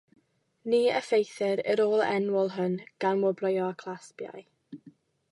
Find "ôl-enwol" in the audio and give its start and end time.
1.83-2.49